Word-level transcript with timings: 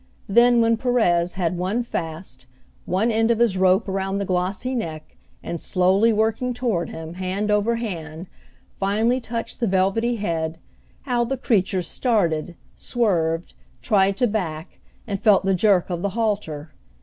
Then, 0.27 0.61
when 0.61 0.77
Perez 0.77 1.33
had 1.33 1.59
one 1.59 1.83
fast, 1.83 2.47
one 2.85 3.11
end 3.11 3.29
of 3.29 3.37
his 3.37 3.55
rope 3.55 3.87
around 3.87 4.17
the 4.17 4.25
glossy 4.25 4.73
neck, 4.73 5.15
and 5.43 5.61
slowly 5.61 6.11
working 6.11 6.55
toward 6.55 6.89
him, 6.89 7.13
hand 7.13 7.51
over 7.51 7.75
hand, 7.75 8.25
finally 8.79 9.21
touched 9.21 9.59
the 9.59 9.67
velvety 9.67 10.15
head, 10.15 10.57
how 11.03 11.23
the 11.23 11.37
creature 11.37 11.83
started, 11.83 12.55
swerved, 12.75 13.53
tried 13.83 14.17
to 14.17 14.25
back, 14.25 14.79
and 15.05 15.21
felt 15.21 15.45
the 15.45 15.53
jerk 15.53 15.91
of 15.91 16.01
the 16.01 16.09
halter. 16.09 16.71